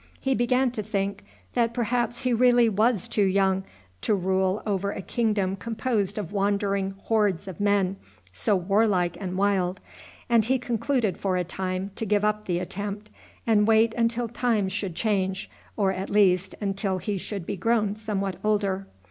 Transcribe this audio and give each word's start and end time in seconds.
He 0.19 0.33
began 0.33 0.71
to 0.71 0.81
think 0.81 1.23
that 1.53 1.75
perhaps 1.75 2.21
he 2.23 2.33
really 2.33 2.67
was 2.67 3.07
too 3.07 3.21
young 3.23 3.63
to 4.01 4.15
rule 4.15 4.63
over 4.65 4.91
a 4.91 4.99
kingdom 4.99 5.55
composed 5.55 6.17
of 6.17 6.31
wandering 6.33 6.95
hordes 7.03 7.47
of 7.47 7.59
men 7.59 7.97
so 8.33 8.55
warlike 8.55 9.15
and 9.21 9.37
wild, 9.37 9.79
and 10.27 10.43
he 10.45 10.57
concluded 10.57 11.19
for 11.19 11.37
a 11.37 11.43
time 11.43 11.91
to 11.97 12.05
give 12.07 12.25
up 12.25 12.45
the 12.45 12.57
attempt, 12.57 13.11
and 13.45 13.67
wait 13.67 13.93
until 13.93 14.27
times 14.27 14.73
should 14.73 14.95
change, 14.95 15.51
or, 15.77 15.91
at 15.91 16.09
least, 16.09 16.55
until 16.59 16.97
he 16.97 17.15
should 17.15 17.45
be 17.45 17.55
grown 17.55 17.95
somewhat 17.95 18.37
older. 18.43 18.87